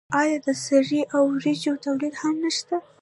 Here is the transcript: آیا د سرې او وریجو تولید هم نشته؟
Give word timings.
آیا 0.21 0.37
د 0.45 0.47
سرې 0.65 1.01
او 1.15 1.21
وریجو 1.35 1.73
تولید 1.85 2.13
هم 2.21 2.33
نشته؟ 2.45 2.75